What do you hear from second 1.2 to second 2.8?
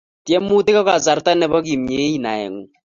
ne bo kemieit naengung